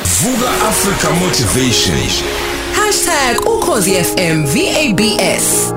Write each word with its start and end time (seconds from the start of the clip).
Vuka 0.00 0.48
Africa 0.68 1.10
Motivation. 1.20 1.96
#ukhozi 3.46 3.92
FM 3.94 4.44
VABS 4.46 5.72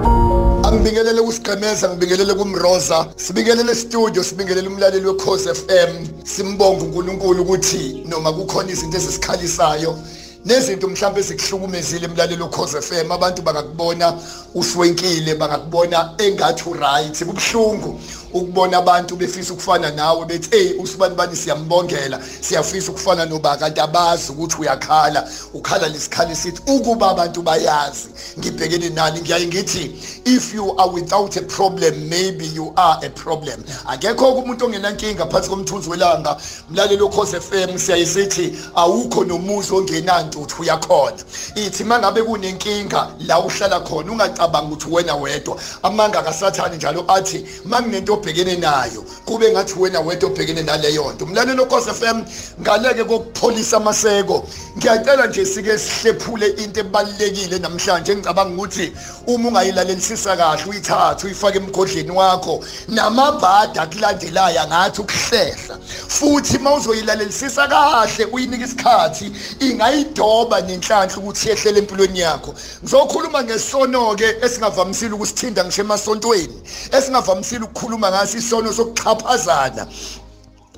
Angibingelele 0.63 1.21
kusigqemeza 1.21 1.89
ngibingelele 1.89 2.33
kumroza 2.33 3.07
sibingelele 3.15 3.75
studio 3.75 4.23
sibingelele 4.23 4.67
umlaleli 4.67 5.07
wekhosi 5.07 5.49
FM 5.49 6.07
simbonga 6.23 6.83
uNkulunkulu 6.83 7.41
ukuthi 7.41 8.03
noma 8.05 8.33
kukhona 8.33 8.71
izinto 8.71 8.97
ezisikhalisayo 8.97 9.99
nezinto 10.45 10.87
mhlawumbe 10.87 11.19
ezikuhlukumezile 11.19 12.05
emlaleli 12.05 12.43
ukhoze 12.43 12.81
FM 12.81 13.11
abantu 13.11 13.41
bangakubona 13.41 14.13
uswenkile 14.55 15.35
bangakubona 15.35 16.13
engathi 16.17 16.69
uright 16.69 17.25
kubhlungu 17.25 17.99
ukubona 18.35 18.77
abantu 18.77 19.15
befisa 19.15 19.53
ukufana 19.53 19.91
nawe 19.91 20.25
bethi 20.25 20.57
hey 20.57 20.73
usibani 20.79 21.15
bani 21.15 21.35
siyambongela 21.35 22.19
siyafisa 22.41 22.91
ukufana 22.91 23.25
noba 23.25 23.57
kanti 23.57 23.79
abazi 23.79 24.31
ukuthi 24.31 24.61
uyakhala. 24.61 25.29
Ukhala 25.53 25.87
lesikhali 25.87 26.35
sithi 26.35 26.61
ukuba 26.67 27.09
abantu 27.09 27.41
bayazi 27.41 28.07
ngibhekene 28.39 28.89
nani. 28.89 29.21
Ngiyaye 29.21 29.47
ngithi 29.47 29.91
if 30.25 30.53
you 30.53 30.75
are 30.77 30.89
without 30.89 31.37
a 31.37 31.41
problem 31.41 32.09
maybe 32.09 32.45
you 32.45 32.73
are 32.75 32.99
a 33.05 33.09
problem. 33.09 33.63
Akekho 33.87 34.33
umuntu 34.33 34.65
ongenankinga 34.65 35.25
phansi 35.25 35.49
komthunzi 35.49 35.89
welanga. 35.89 36.37
Mlaleli 36.69 37.01
ukhoze 37.01 37.39
FM 37.39 37.77
siyayisithi 37.77 38.55
awukho 38.75 39.23
nomuzi 39.23 39.73
ongenantuthu 39.73 40.61
uyakhona. 40.61 41.17
Ithi 41.55 41.83
mangabe 41.83 42.23
kunenkinga 42.23 43.07
la 43.27 43.39
uhlala 43.39 43.79
khona 43.79 44.11
ungacabanga 44.11 44.67
ukuthi 44.67 44.87
wena 44.91 45.15
wedwa. 45.15 45.57
Amanga 45.83 46.21
kasathani 46.21 46.75
njalo 46.75 47.05
athi 47.07 47.45
manginento 47.65 48.24
obhekene 48.25 48.55
nayo. 48.55 49.03
Kube 49.25 49.51
ngathi 49.51 49.79
wena 49.79 49.99
wedwa 49.99 50.29
obhekene 50.29 50.63
naleyo 50.63 51.11
nto. 51.13 51.25
Mlalelo 51.25 51.65
Nkosi 51.65 51.89
FM 51.89 52.23
ngaleke 52.61 53.03
kokupholisa 53.03 53.77
amaseko. 53.77 54.47
Ngiyacela 54.77 55.27
nje 55.27 55.45
sike 55.45 55.77
sihlephule 55.77 56.47
into 56.47 56.79
ebalekile 56.79 57.59
namhlanje 57.59 58.15
ngicabanga 58.15 58.53
ukuthi 58.53 58.91
uma 59.27 59.49
ungayilalelisisa 59.49 60.37
kahle 60.37 60.63
uyithathe 60.69 61.25
uyifake 61.27 61.57
emgodleni 61.57 62.11
wakho. 62.11 62.63
Namabhada 62.87 63.85
kulandelayo 63.85 64.67
ngathi 64.67 65.01
ukuhlehla. 65.01 65.77
Futhi 66.07 66.57
mawuzoyilalelisisa 66.59 67.67
kahle 67.67 68.25
uyinika 68.25 68.65
isikhathi 68.65 69.31
ingayidoba 69.59 70.61
nenhlanhla 70.61 71.17
ukuthi 71.17 71.49
yehlele 71.49 71.79
empilweni 71.79 72.19
yakho. 72.19 72.53
Ngizokhuluma 72.83 73.43
ngesono 73.43 74.15
ke 74.15 74.37
esingavamisile 74.41 75.13
ukusithinda 75.13 75.63
ngisho 75.65 75.81
emasontweni 75.81 76.61
esingavamisile 76.91 77.63
ukukhuluma 77.65 78.11
ngaso 78.15 78.37
isono 78.37 78.71
sokuxhaphazana. 78.73 79.87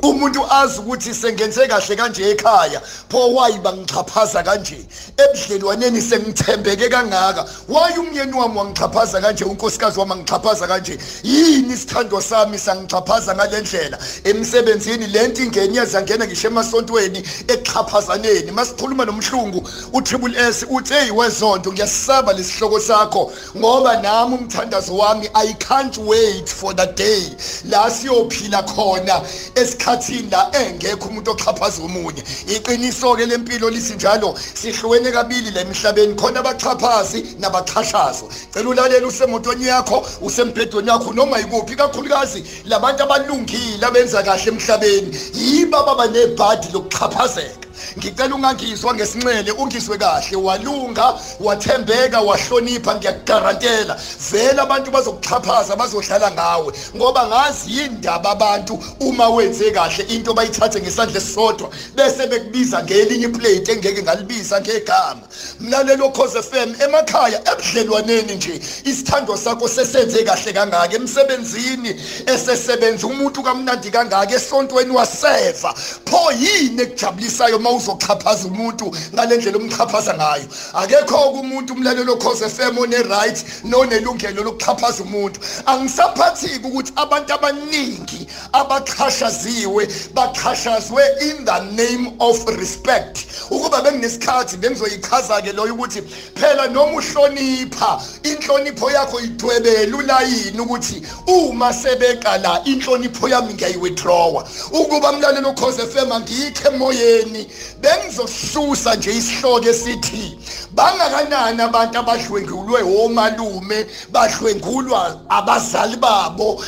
Umuntu 0.04 0.46
azi 0.52 0.80
ukuthi 0.80 1.14
sengenze 1.14 1.68
kahle 1.68 1.96
kanje 1.96 2.30
ekhaya 2.32 2.82
pho 3.10 3.34
why 3.34 3.52
bangixhaphaza 3.60 4.44
kanje 4.44 4.86
ebudlelwaneni 5.18 6.02
sengithembeke 6.02 6.90
kangaka? 6.90 7.46
Why 7.68 7.98
umyeni 7.98 8.34
wami 8.34 8.58
wangixhaphaza 8.58 9.22
kanje 9.22 9.44
unkosikazi 9.44 10.00
wami 10.00 10.12
angixhaphaza 10.12 10.68
kanje? 10.68 11.00
Yini 11.24 11.74
isithando 11.74 12.22
sami 12.22 12.58
sangixhaphaza 12.58 13.36
ngalendlela 13.36 13.98
emsebenzini 14.24 15.08
lento 15.08 15.44
ingenyeza 15.44 16.02
ngena 16.02 16.26
ngisho 16.26 16.48
emasontweni 16.48 17.24
ekuxhaphazaneni 17.48 18.52
masikhuluma 18.52 19.06
nomhlungu 19.06 19.70
utriple 19.94 20.36
S 20.38 20.66
uthi 20.70 20.94
hey 20.94 21.12
wezonto 21.12 21.74
ngiyasaba 21.74 22.34
lesihloko 22.34 22.80
sakho 22.80 23.32
ngoba 23.58 24.02
nami 24.02 24.36
umthandazo 24.36 24.98
wami 24.98 25.30
i 25.34 25.54
can't 25.54 25.98
wait 25.98 26.50
for 26.50 26.76
the 26.76 26.86
day 26.86 27.24
la 27.66 27.90
siyophila 27.90 28.64
khona. 28.64 29.22
esikhathini 29.56 29.87
esikhathini 29.88 30.30
la 30.32 30.52
engekho 30.54 31.10
umuntu 31.10 31.32
oxhaphaza 31.32 31.84
omunye. 31.84 32.24
Iqiniso 32.48 33.16
ke 33.16 33.26
lempilo 33.26 33.70
lisinjalo 33.70 34.36
sihlukene 34.54 35.12
kabili 35.12 35.52
la 35.52 35.62
emhlabeni 35.62 36.16
khona 36.16 36.40
abaxhaphazi 36.40 37.38
nabachashazwa 37.40 38.30
cela 38.54 38.70
ulalela 38.70 39.08
usemotweni 39.08 39.68
yakho 39.68 40.06
usembhedweni 40.22 40.90
yakho 40.90 41.14
noma 41.14 41.40
ikuphi 41.40 41.76
kakhulukazi 41.76 42.44
labantu 42.66 43.04
abalungile 43.04 43.86
abenza 43.86 44.24
kahle 44.24 44.52
emhlabeni. 44.52 45.18
Yibo 45.34 45.78
ababa 45.78 46.08
nebhadi 46.08 46.68
lokuxhaphazeka. 46.74 47.67
Ngicela 47.98 48.36
ungangizwa 48.36 48.94
ngesinxele 48.94 49.52
ungizwe 49.52 49.98
kahle 49.98 50.38
walunga 50.38 51.14
wathembeka 51.40 52.22
wahlonipha 52.22 52.96
ngiyakugarantela. 52.96 53.98
Vele 54.32 54.62
abantu 54.62 54.92
bazokuxhaphaza 54.92 55.76
bazohlala 55.76 56.32
ngawe 56.32 56.74
ngoba 56.96 57.28
ngazi 57.28 57.78
yindaba 57.78 58.30
abantu 58.32 58.80
uma 59.00 59.30
wenze 59.30 59.72
kahle 59.72 60.04
into 60.04 60.34
bayithathe 60.34 60.82
ngesandla 60.82 61.18
esisodwa 61.18 61.70
bese 61.96 62.28
bekubiza 62.28 62.84
ngelinye 62.84 63.26
iplate 63.26 63.72
engeke 63.72 64.04
ngalibiza 64.04 64.62
ngegama. 64.62 65.22
Mlalelo 65.60 66.10
Khoze 66.10 66.42
FM 66.42 66.82
emakhaya 66.82 67.42
ebudlelwaneni 67.52 68.36
nje 68.36 68.62
isithando 68.86 69.38
sakho 69.38 69.68
sesenze 69.68 70.24
kahle 70.24 70.54
kangaka 70.54 70.96
emsebenzini 70.96 71.96
esesebenza 72.26 73.08
umuntu 73.08 73.44
kamnandi 73.44 73.92
kangaka 73.92 74.36
esontweni 74.36 74.92
waseva. 74.92 75.74
Pho 76.18 76.32
yini 76.32 76.82
ekujabulisayo 76.82 77.60
mawuzoxhaphaza 77.60 78.48
umuntu 78.48 78.86
ngalendlela 79.14 79.58
omxhaphaza 79.58 80.14
ngayo? 80.14 80.48
Akekho 80.74 81.30
umuntu 81.42 81.74
umlalelo 81.74 82.16
Khoze 82.18 82.50
FM 82.50 82.78
one 82.78 83.04
right 83.10 83.38
nonelungelo 83.64 84.44
lokuxhaphaza 84.44 85.04
umuntu. 85.04 85.40
Angisaphathiki 85.66 86.66
ukuthi 86.68 86.92
abantu 86.96 87.34
abaningi 87.34 88.28
abaqhashaziwe 88.54 89.84
baqhashazwe 90.16 91.04
in 91.22 91.46
the 91.46 91.60
name 91.76 92.14
of 92.20 92.38
respect. 92.58 93.26
Ukuba 93.52 93.82
benginesikhathi 93.82 94.58
bengizoyichaza 94.58 95.42
ke 95.42 95.54
loyo 95.54 95.74
ukuthi 95.76 96.02
phela 96.36 96.68
noma 96.68 96.98
uhlonipha 96.98 98.02
inhlonipho 98.24 98.92
yakho 98.92 99.20
idwebela 99.20 99.98
ulayini 99.98 100.60
ukuthi 100.60 101.02
uma 101.28 101.74
sebeqala 101.74 102.62
inhlonipho 102.66 103.30
yami 103.30 103.54
ngiyayiwithdrawa 103.54 104.48
ukuba 104.72 105.12
mlalelo 105.12 105.54
Khoze 105.54 105.86
FM 105.86 106.07
angikho 106.16 106.68
emoyeni 106.68 107.48
bengizosusa 107.82 108.96
nje 108.96 109.12
isihloko 109.12 109.70
esithi 109.70 110.38
bangakanani 110.72 111.62
abantu 111.62 112.00
abadlwengulwe 112.00 112.82
omalume 113.04 113.86
badlwengulwa 114.12 115.20
abazali 115.30 115.96
babo 115.96 116.64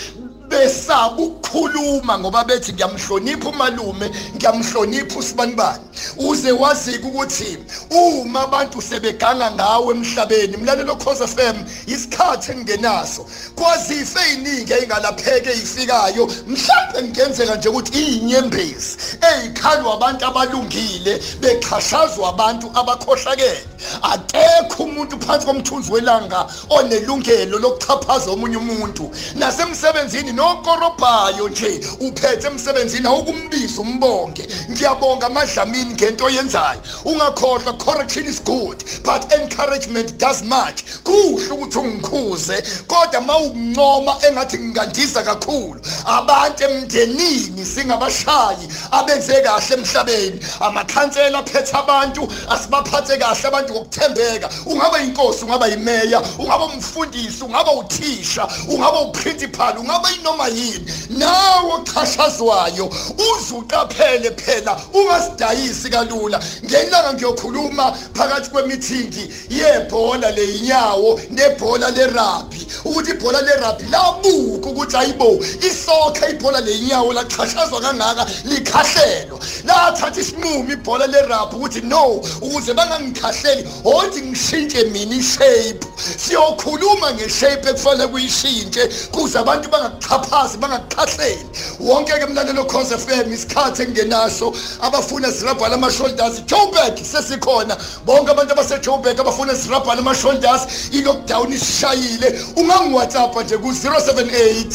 besaba 0.49 1.17
ukukhuluma 1.17 2.19
ngoba 2.19 2.43
bethi 2.43 2.73
ngiyamhlonipha 2.73 3.49
umalume 3.49 4.11
ngiyamhlonipha 4.35 5.19
usibanibani 5.19 5.83
uze 6.17 6.51
wazike 6.51 7.07
ukuthi 7.07 7.57
uma 7.89 8.41
abantu 8.41 8.81
sebeganga 8.81 9.51
ngawe 9.51 9.95
emhlabeni 9.95 10.57
mlalelo 10.57 10.95
Khoza 10.95 11.27
FM 11.27 11.57
isikhathi 11.87 12.51
engenaso 12.51 13.25
kwazife 13.55 14.19
eziningi 14.39 14.73
engalapheke 14.73 15.51
ifikayo 15.53 16.27
mhlawumbe 16.47 17.03
ngenzeka 17.03 17.55
nje 17.55 17.69
ukuthi 17.69 17.99
izinyembezi 17.99 18.97
ezikhalwa 19.29 19.93
abantu 19.93 20.25
abalungile 20.25 21.21
bexhashazwa 21.41 22.29
abantu 22.29 22.71
abakhohlakele. 22.75 23.65
Akekho 24.01 24.83
umuntu 24.83 25.19
phansi 25.19 25.45
komthunzi 25.45 25.91
welanga 25.91 26.47
onelungelo 26.69 27.59
lokuchaphaza 27.59 28.31
omunye 28.31 28.57
umuntu. 28.57 29.11
Nasemsebenzini 29.35 30.33
nokorobhayo 30.39 31.49
nje 31.49 31.79
uphethe 31.99 32.47
emsebenzini 32.47 33.07
awukumbiza 33.07 33.81
umbonge. 33.81 34.47
Ngiyabonga 34.71 35.25
amadlamini 35.27 35.93
ngento 35.93 36.25
oyenzayo. 36.25 36.81
Ungakhohlwa 37.05 37.73
correction 37.73 38.25
is 38.25 38.39
good 38.43 38.77
but 39.03 39.33
encouragement 39.33 40.17
does 40.17 40.43
much. 40.43 40.83
Kuhle 41.03 41.51
ukuthi 41.51 41.77
ungikhuze 41.79 42.63
kodwa 42.87 43.21
mawukuncoma 43.21 44.15
engathi 44.27 44.57
ngikandiza 44.59 45.23
kakhulu 45.23 45.81
abantu 46.05 46.63
emndenini 46.63 47.65
singabashayi 47.65 48.67
abenze 48.91 49.41
kahle 49.41 49.75
emhlabeni. 49.75 50.39
Amakhansela 50.59 51.39
aphethe 51.39 51.77
abantu 51.77 52.27
asibaphathe 52.49 53.17
kahle 53.17 53.47
abantu 53.47 53.73
ngokuthembeka. 53.73 54.49
Ungaba 54.65 54.99
inkosi 54.99 55.45
ungaba 55.45 55.67
imeya 55.67 56.21
ungaba 56.39 56.65
umfundisi 56.65 57.43
ungaba 57.43 57.71
uthisha 57.71 58.47
ungaba 58.67 59.01
uprincipal 59.01 59.77
ungaba 59.77 60.11
inoma 60.29 60.47
yini? 60.47 60.93
Nawe 61.09 61.73
ochashazwayo 61.73 62.89
uzuqaphele 63.17 64.31
phela 64.31 64.79
ungasidayisi 64.93 65.89
kalula. 65.89 66.39
Ngelanga 66.65 67.13
ngiyokhuluma 67.13 67.91
phakathi 68.13 68.49
kwemithingi 68.49 69.33
yebhola 69.49 70.31
leyinyawo 70.31 71.19
nebhola 71.31 71.91
lerugby 71.91 72.58
ukuthi 72.85 73.11
ibhola 73.11 73.41
lerugby 73.41 73.83
labuka 73.91 74.69
ukuthi 74.69 74.97
ayibo 74.97 75.39
isokha 75.69 76.29
ibhola 76.29 76.61
leyinyawo 76.61 77.13
lachashazwa 77.13 77.81
kangaka 77.81 78.25
likhahlelwa. 78.45 79.39
Lathatha 79.65 80.21
isinqumo 80.21 80.73
ibhola 80.73 81.07
lerugby 81.07 81.55
ukuthi 81.55 81.81
no 81.81 82.21
ukuze 82.41 82.73
bangangikhahleli 82.73 83.67
othi 83.83 84.21
ngishintshe 84.21 84.83
mina 84.83 85.15
ishape. 85.15 85.85
Siyokhuluma 86.17 87.13
ngeshape 87.13 87.69
ekufanele 87.69 88.07
kuyishintshe 88.07 88.89
kuze 89.11 89.39
abantu 89.39 89.69
bangakuchapha 89.69 90.29
bangaphansi 90.29 90.57
bangakukhahleli 90.57 91.45
wonke 91.79 92.11
ke 92.11 92.25
mlalelo 92.25 92.65
cause 92.65 92.97
FM 92.97 93.33
isikhathi 93.33 93.83
engenaso 93.83 94.53
abafuna 94.81 95.31
sirabhala 95.31 95.75
ama 95.75 95.91
shoulders 95.91 96.41
Joburg 96.45 96.97
sesikhona. 96.97 97.77
Bonke 98.05 98.31
abantu 98.31 98.53
abase 98.53 98.79
Joburg 98.79 99.19
abafuna 99.19 99.55
sirabhala 99.55 99.99
ama 99.99 100.15
shoulders 100.15 100.91
i 100.93 101.01
lockdown 101.01 101.53
isishayile 101.53 102.39
ungangi 102.59 102.93
WhatsApp 102.93 103.35
nje 103.43 103.57
ku 103.57 103.67
078 103.67 104.65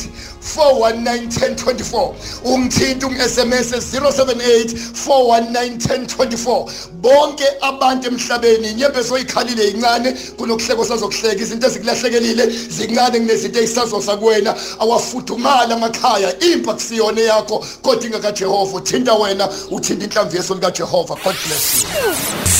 4191024 0.57 2.15
ungithinta 2.45 3.07
ungi-SMS 3.07 3.73
078 3.73 4.75
4191024 5.07 6.69
bonke 6.93 7.45
abantu 7.61 8.09
emhlabeni 8.09 8.69
inyembezo 8.69 9.15
oyikhalile 9.15 9.69
incane 9.69 10.13
kunokuhleko 10.13 10.85
sazokuhleka 10.85 11.43
izinto 11.43 11.67
ezikulahlekile 11.67 12.47
zincane 12.69 13.21
kunezinto 13.21 13.59
ezisazosa 13.61 14.17
kuwena. 14.17 14.55
Awafudumala 14.79 15.75
amakhaya 15.75 16.41
impa 16.41 16.75
kusiyona 16.75 17.21
yakho. 17.21 17.67
Kodwa 17.83 18.07
ingakaJehova 18.07 18.77
uthinta 18.77 19.15
wena 19.15 19.49
uthinta 19.71 20.05
inhlamvu 20.05 20.37
yeso 20.37 20.55
likaJehova. 20.55 21.15
God 21.25 21.37
bless 21.47 21.83
you. 21.83 21.89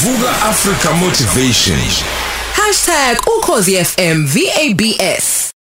Vuka 0.03 0.31
Africa 0.43 0.91
Motivation. 0.95 1.79
#ukhozifm 3.27 4.27
VABS 4.27 5.44